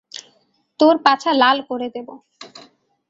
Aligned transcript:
তোর 0.79 0.95
পাছা 1.05 1.31
লাল 1.33 1.57
করে 1.61 1.87
দেবো! 1.95 2.13